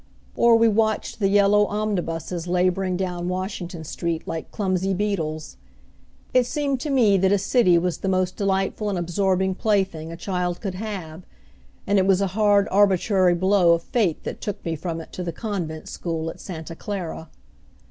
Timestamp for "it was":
11.99-12.19